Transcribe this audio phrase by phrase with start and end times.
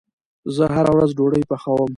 [0.55, 1.89] زه هره ورځ ډوډې پخوم